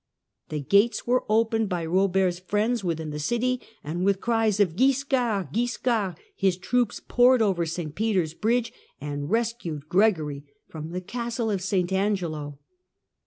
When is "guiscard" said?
4.75-5.53, 5.53-6.15